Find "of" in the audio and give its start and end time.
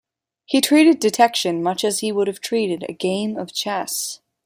3.37-3.53